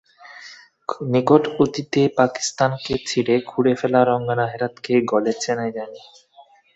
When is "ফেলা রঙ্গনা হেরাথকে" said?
3.75-4.93